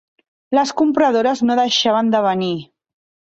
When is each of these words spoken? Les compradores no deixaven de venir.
Les 0.59 0.71
compradores 0.79 1.43
no 1.49 1.57
deixaven 1.61 2.11
de 2.17 2.25
venir. 2.29 2.55